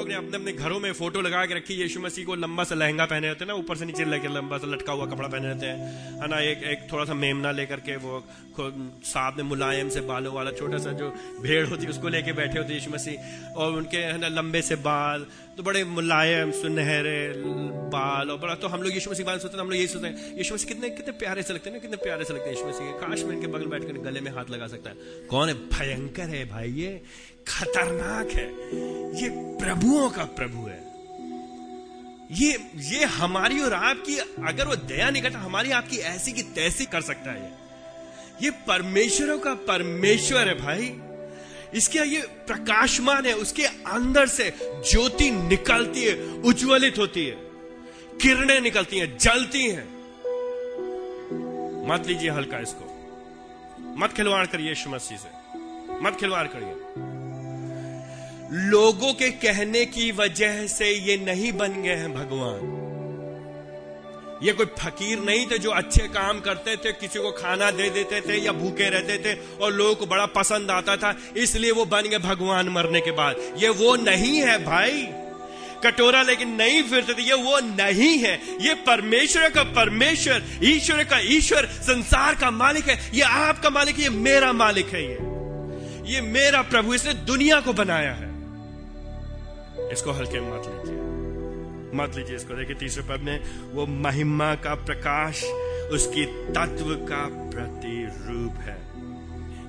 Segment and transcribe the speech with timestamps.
[0.00, 2.74] लोग ने अपने अपने घरों में फ़ोटो लगा के रखी, यीशु मसीह को लंबा सा
[2.74, 5.48] लहंगा पहने रहते हैं ना, ऊपर से नीचे लेके लंबा सा लटका हुआ कपड़ा पहने
[5.48, 5.76] रहते हैं।
[6.20, 8.22] है ना, एक एक थोड़ा सा मेमना लेकर के वो
[8.60, 11.08] साथ में मुलायम से बालों वाला छोटा सा जो
[11.42, 14.76] भेड़ होती है, उसको लेके बैठे होते यीशु मसीह। और उनके, है ना, लंबे से
[14.80, 15.26] बाल
[15.56, 17.32] तो बड़े मुलायम, सुनहरे
[17.92, 20.08] बाल और बड़ा तो हम लोग यीशु मसीह बाल सोचते हैं, हम लोग यही सोचते
[20.08, 22.56] हैं, यीशु मसीह कितने कितने प्यारे से लगते हैं ना, कितने प्यारे से लगते हैं
[22.56, 25.48] यीशु मसीह काश में इनके बगल बैठ कर गले में हाथ लगा सकता। है कौन
[25.48, 25.54] है?
[25.70, 27.00] भयंकर है भाई ये।
[27.50, 28.48] खतरनाक है।
[29.22, 30.90] ये प्रभुओं का प्रभु है।
[32.32, 37.00] ये ये हमारी और आपकी, अगर वो दया निकट हमारी, आपकी ऐसी की तैसी कर
[37.00, 37.58] सकता है।
[38.42, 41.00] ये परमेश्वरों का परमेश्वर है भाई।
[41.74, 47.36] इसके ये प्रकाशमान है, उसके अंदर से ज्योति निकलती है, उज्ज्वलित होती है।
[48.22, 50.00] किरणें निकलती हैं, जलती हैं।
[51.86, 52.96] मत लीजिए हल्का इसको।
[53.80, 55.28] मत खिलवाड़ करिए यीशु मसीह से।
[56.02, 57.09] मत खिलवाड़ करिए।
[58.52, 62.78] लोगों के कहने की वजह से ये नहीं बन गए हैं भगवान।
[64.42, 68.20] ये कोई फकीर नहीं थे जो अच्छे काम करते थे, किसी को खाना दे देते
[68.20, 72.02] थे या भूखे रहते थे और लोगों को बड़ा पसंद आता था, इसलिए वो बन
[72.02, 75.06] गए भगवान मरने के बाद। ये वो नहीं है भाई।
[75.84, 81.18] कटोरा लेकिन नहीं फिरते थे, ये वो नहीं है। ये परमेश्वर का परमेश्वर, ईश्वर का
[81.18, 85.18] ईश्वर, संसार का मालिक है। ये आपका मालिक है ये मेरा मालिक है ये।
[86.14, 88.29] ये मेरा प्रभु इसने दुनिया को बनाया है।
[89.92, 90.96] इसको हल्के मत लीजिए।
[91.94, 93.40] मत लीजिए इसको। देखिए, तीसरे पद में
[93.72, 95.44] वो महिमा का प्रकाश,
[95.92, 99.09] उसकी तत्व का प्रतिरूप है।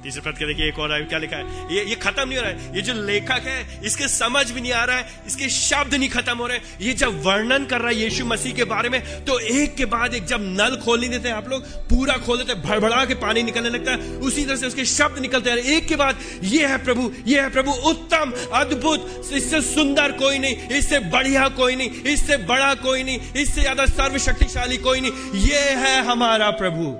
[0.03, 1.45] तीसरे पद के देखिए एक और क्या लिखा है?
[1.71, 4.71] ये ये खत्म नहीं हो रहा है। ये जो लेखक है, इसके समझ भी नहीं
[4.73, 7.95] आ रहा है। इसके शब्द नहीं खत्म हो रहे ये जब वर्णन कर रहा है
[7.97, 11.49] यीशु मसीह के बारे में तो एक के बाद एक जब नल खोल देते आप
[11.49, 15.19] लोग, पूरा खोल देते भड़बड़ा के पानी निकलने लगता है। उसी तरह से उसके शब्द
[15.19, 20.11] निकलते हैं। एक के बाद, ये है प्रभु, ये है प्रभु, उत्तम, अद्भुत। इससे सुंदर
[20.17, 25.41] कोई नहीं, इससे बढ़िया कोई नहीं, इससे बड़ा कोई नहीं, इससे ज़्यादा सर्वशक्तिशाली कोई नहीं।
[25.41, 26.93] ये है हमारा प्रभु।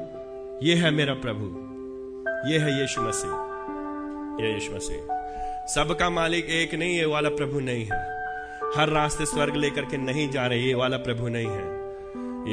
[0.66, 1.71] ये है मेरा प्रभु।
[2.46, 3.32] ये है यीशु मसीह।
[4.46, 4.98] ये यीशु मसीह।
[5.68, 7.98] सबका मालिक एक नहीं, ये वाला प्रभु नहीं है।
[8.78, 11.82] हर रास्ते स्वर्ग लेकर के नहीं जा रहे, ये वाला प्रभु नहीं है।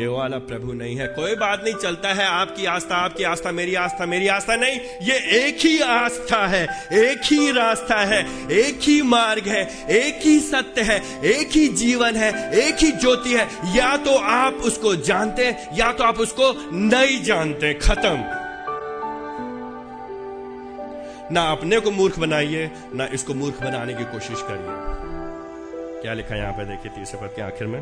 [0.00, 3.74] ये वाला प्रभु नहीं है। कोई बात नहीं, चलता है आपकी आस्था आपकी आस्था, मेरी
[3.74, 9.02] आस्था मेरी आस्था नहीं। ये एक ही आस्था है, एक ही रास्ता है, एक ही
[9.02, 13.96] मार्ग है, एक ही सत्य है, एक ही जीवन है, एक ही ज्योति है। या
[13.96, 18.47] तो आप उसको जानते हैं या तो आप उसको नहीं जानते। खत्म।
[21.32, 24.98] ना अपने को मूर्ख बनाइए, ना इसको मूर्ख बनाने की कोशिश करिए।
[26.02, 26.64] क्या लिखा यहाँ पे?
[26.64, 27.80] देखिए, तीसरे पद के आखिर में।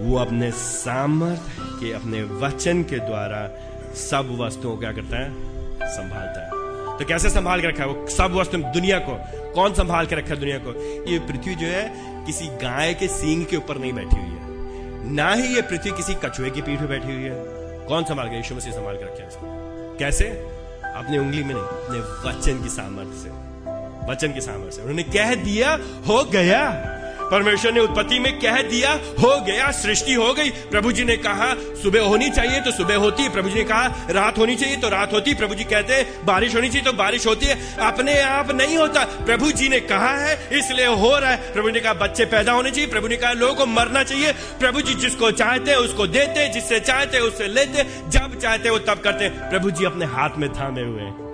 [0.00, 3.50] वो अपने सामर्थ्य के, अपने वचन के द्वारा
[3.94, 5.30] सब वस्तुओं को क्या करता है?
[5.96, 6.50] संभालता है।
[6.98, 7.90] तो कैसे संभाल के रखा है?
[7.90, 9.18] वो सब वस्तु दुनिया को,
[9.52, 10.70] कौन संभाल के रखा है दुनिया को?
[11.10, 11.92] ये पृथ्वी जो है,
[12.26, 14.38] किसी गाय के सींग के ऊपर नहीं बैठी हुई है।
[15.12, 17.32] ना ही ये पृथ्वी किसी कछुए की पीठ पे बैठी हुई है।
[17.86, 18.36] कौन संभाल के?
[18.36, 19.42] यीशु मसीह संभाल के रखे इसको।
[19.98, 20.57] कैसे?
[20.98, 21.98] अपनी उंगली में नहीं, अपने
[22.28, 23.30] वचन की सामर्थ्य से,
[24.12, 25.78] वचन की सामर्थ्य से। उन्होंने कह दिया,
[26.08, 26.94] हो गया।
[27.30, 31.52] परमेश्वर ने उत्पत्ति में कह दिया, हो गया, सृष्टि हो गई। प्रभु जी ने कहा,
[31.82, 35.12] सुबह होनी चाहिए तो सुबह होती प्रभु जी ने कहा, रात होनी चाहिए तो रात
[35.12, 37.56] होती प्रभु जी कहते हैं, बारिश होनी चाहिए तो बारिश होती है।
[37.86, 41.80] अपने आप नहीं होता। प्रभु जी ने कहा है, इसलिए हो रहा है। प्रभु ने
[41.80, 45.30] कहा, बच्चे पैदा होने चाहिए। प्रभु ने कहा, लोगों को मरना चाहिए। प्रभु जी जिसको
[45.30, 50.06] चाहते उसको देते जिससे चाहते उससे लेते जब चाहते वो तब करते प्रभु जी अपने
[50.06, 51.27] हाथ में थामे हुए हैं।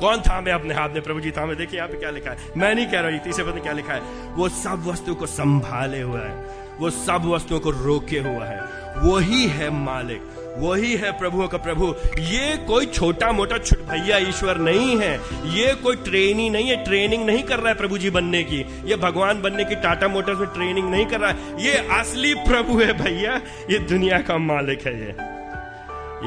[0.00, 1.02] कौन था मैं अपने हाथ में?
[1.02, 3.44] प्रभु जी थामे देखिए यहाँ पे क्या लिखा है। मैं नहीं कह रहा हूँ तीसरे
[3.44, 4.00] पद क्या लिखा है?
[4.34, 8.60] वो सब वस्तु को संभाले हुआ है। वो सब वस्तुओं को रोके हुआ है।
[9.00, 10.22] वही है मालिक।
[10.58, 15.14] वही है प्रभु का प्रभु। ये कोई छोटा मोटा छुट भैया ईश्वर नहीं है।
[15.56, 18.96] ये कोई ट्रेनिंग नहीं है। ट्रेनिंग नहीं कर रहा है प्रभु जी बनने की। ये
[18.96, 22.92] भगवान बनने की टाटा मोटर्स में ट्रेनिंग नहीं कर रहा है। ये असली प्रभु है
[22.92, 23.40] भैया।
[23.70, 25.14] ये दुनिया का मालिक है ये।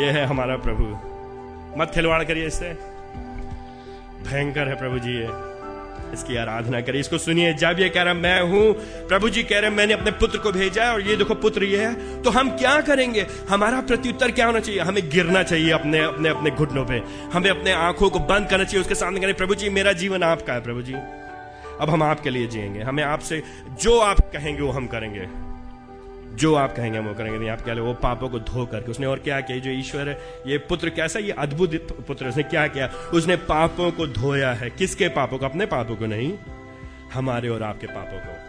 [0.04, 0.84] ये है हमारा प्रभु।
[1.82, 2.99] मत खिलवाड़ करिए इससे।
[4.28, 5.50] भयंकर है प्रभु जी ये।
[6.14, 8.74] इसकी आराधना करिए, इसको सुनिए। जब ये कह रहा, मैं हूँ,
[9.08, 11.78] प्रभु जी कह रहे मैंने अपने पुत्र को भेजा है और ये देखो पुत्र ये
[11.78, 13.28] है। तो हम क्या करेंगे?
[13.50, 14.82] हमारा प्रत्युत्तर क्या होना चाहिए?
[14.82, 17.02] हमें गिरना चाहिए अपने अपने अपने घुटनों पे।
[17.34, 20.54] हमें अपने आँखों को बंद करना चाहिए। उसके सामने कहने प्रभु जी, मेरा जीवन आपका
[20.54, 20.94] है, प्रभु जी।
[21.82, 23.44] अब हम आपके लिए जिएँगे। हमें आपसे
[23.82, 25.49] जो आप कहेंगे, वो हम करेंगे।
[26.40, 29.20] जो आप कहेंगे वो करेंगे। नहीं, आप क्या वो पापों को धो करके उसने और
[29.20, 29.58] क्या किया?
[29.58, 32.92] जो ईश्वर है, ये पुत्र कैसा, ये अद्भुत पुत्र उसने क्या किया?
[33.14, 35.46] उसने पापों को धोया है। किसके पापों को?
[35.46, 36.34] अपने पापों को नहीं,
[37.14, 38.49] हमारे और आपके पापों को।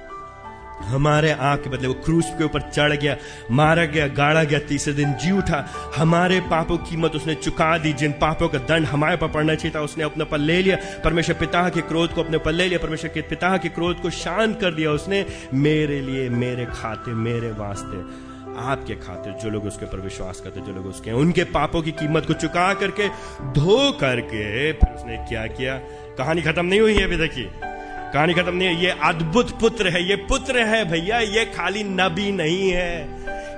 [0.82, 3.16] हमारे आँख बदले वो क्रूस के ऊपर चढ़ गया,
[3.50, 7.92] मारा गया, गाड़ा गया, तीसरे दिन जी उठा। हमारे पापों की कीमत उसने चुका दी,
[7.92, 11.34] जिन पापों का दंड हमारे पर पड़ना चाहिए था, उसने अपने पर ले लिया। परमेश्वर
[11.34, 14.60] पिता के क्रोध को अपने पर ले लिया, परमेश्वर के पिता के क्रोध को शांत
[14.60, 18.30] कर दिया उसने। मेरे लिए, मेरे खाते, मेरे वास्ते,
[18.60, 22.26] आपके खातिर जो लोग उसके ऊपर विश्वास करते, जो लोग उसके, उनके पापों की कीमत
[22.26, 23.08] को चुका करके,
[23.52, 25.78] धो करके, फिर उसने क्या किया?
[26.18, 27.50] कहानी खत्म नहीं हुई है अभी देखिए
[28.14, 32.32] कहानी खत्म नहीं है। ये अद्भुत पुत्र है। ये पुत्र है भैया। ये खाली नबी
[32.32, 33.08] नहीं है।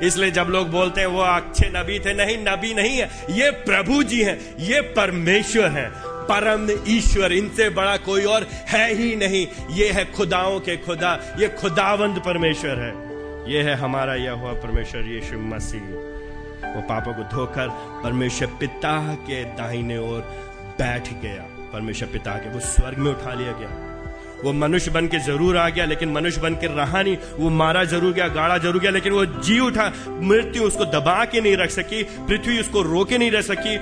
[0.02, 4.02] इसलिए जब लोग बोलते हैं, वो अच्छे नबी थे, नहीं, नबी नहीं है। ये प्रभु
[4.02, 9.90] जी हैं। ये परमेश्वर हैं। परम ईश्वर। इनसे बड़ा कोई और है ही नहीं। ये
[9.90, 13.12] है खुदाओं के खुदा। ये खुदावंद परमेश्वर है।
[13.52, 15.80] ये है हमारा यह हुआ परमेश्वर यीशु मसीह।
[16.74, 17.68] वो पापों को धोकर
[18.04, 20.20] परमेश्वर पिता के दाहिने ओर
[20.78, 23.91] बैठ गया। परमेश्वर पिता के वो स्वर्ग में उठा लिया गया।
[24.44, 27.84] वो मनुष्य बन के ज़रूर आ गया, लेकिन मनुष्य बन के रहा नहीं। वो मारा
[27.86, 31.70] ज़रूर गया, गाड़ा ज़रूर गया, लेकिन वो जी उठा मृत्यु उसको दबा के नहीं रख
[31.72, 33.76] सकी, पृथ्वी उसको रोके नहीं रह सकी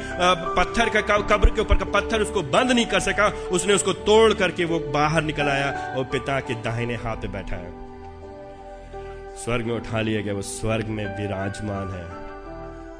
[0.56, 4.32] पत्थर का कब्र के ऊपर का पत्थर उसको बंद नहीं कर सका। उसने उसको तोड़
[4.34, 7.72] करके वो बाहर निकल आया और पिता के दाहिने हाथ बैठा है
[9.36, 12.29] स्वर्ग में उठा लिया गया, वो स्वर्ग में विराजमान है।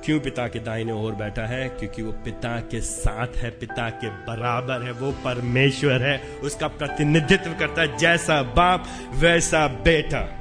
[0.05, 1.69] क्यों पिता के दाहिने ओर बैठा है?
[1.69, 7.57] क्योंकि वो पिता के साथ है, पिता के बराबर है, वो परमेश्वर है, उसका प्रतिनिधित्व
[7.59, 10.37] करता है, जैसा बाप, वैसा बेटा।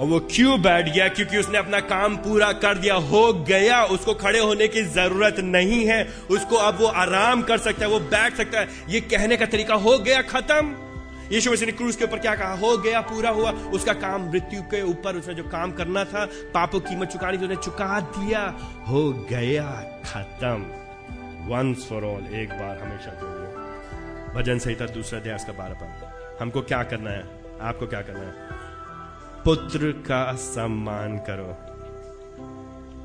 [0.00, 1.08] और वो क्यों बैठ गया?
[1.08, 5.86] क्योंकि उसने अपना काम पूरा कर दिया, हो गया। उसको खड़े होने की ज़रूरत नहीं
[5.86, 9.46] है। उसको अब वो आराम कर सकता है, वो बैठ सकता है। ये कहने का
[9.46, 10.87] तरीका हो गया खत्म।
[11.32, 12.54] यीशु मसीह ने क्रूज के ऊपर क्या कहा?
[12.54, 16.80] हो गया, पूरा हुआ। उसका काम मृत्यु के ऊपर, उसने जो काम करना था, पापों
[16.80, 18.58] कीमत चुकानी थी, उसने चुका दिया।
[18.88, 19.64] हो गया,
[20.04, 20.78] खत्म।
[21.54, 23.48] वंस फॉर ऑल एक बार हमेशा के लिए।
[24.34, 27.24] भजन संहिता दूसरा अध्याय का बारह पर हमको क्या करना है?
[27.60, 28.34] आपको क्या करना है?
[29.44, 31.56] पुत्र का सम्मान करो।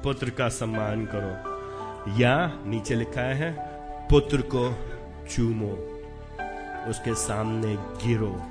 [0.01, 1.53] पुत्र का सम्मान करो।
[2.19, 3.55] या नीचे लिखा है,
[4.09, 4.77] पुत्र को
[5.31, 5.92] चूमो।
[6.89, 8.41] उसके सामने गिरो,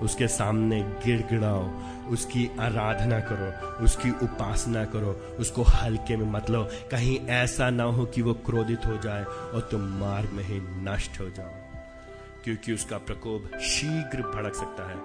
[0.00, 1.70] उसके सामने गिड़गिड़ाओ,
[2.08, 8.04] उसकी आराधना करो, उसकी उपासना करो, उसको हल्के में मत लो कहीं ऐसा ना हो
[8.04, 11.50] कि वो क्रोधित हो जाए और तुम मार्ग में ही नष्ट हो जाओ।
[12.44, 14.96] क्योंकि उसका प्रकोप शीघ्र भड़क सकता है।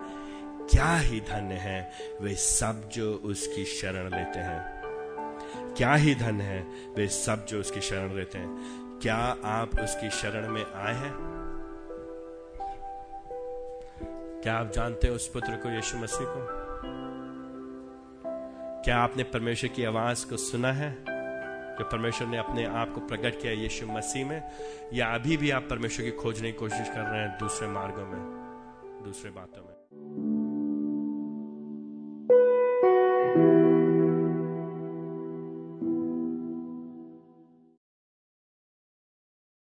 [0.69, 1.91] क्या ही धन्य है
[2.21, 4.75] वे सब जो उसकी शरण लेते हैं।
[5.77, 6.67] क्या ही धन है
[6.97, 8.56] वे सब जो उसकी शरण लेते हैं।
[9.01, 9.15] क्या
[9.45, 11.35] आप उसकी शरण में आए हैं?
[14.45, 16.47] क्या आप जानते हैं उस पुत्र को यीशु मसीह को?
[18.83, 21.06] क्या आपने परमेश्वर की आवाज़ को सुना है?
[21.75, 24.51] जो परमेश्वर ने अपने आप को प्रकट किया यीशु मसीह में,
[24.94, 28.21] या अभी भी आप परमेश्वर की खोजने की कोशिश कर रहे हैं दूसरे मार्गों में,
[29.06, 29.85] दूसरे बातों में?